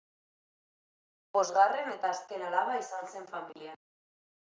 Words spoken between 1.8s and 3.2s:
eta azken alaba izan